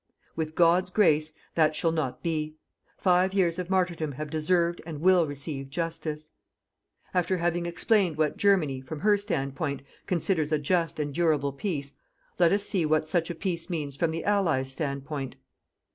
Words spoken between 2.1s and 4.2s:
be. Five years of martyrdom